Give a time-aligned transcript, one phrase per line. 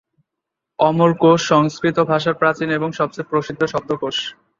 [0.79, 4.17] অমরকোষ সংস্কৃত ভাষার প্রাচীন এবং সবচেয়ে প্রসিদ্ধ শব্দকোষ।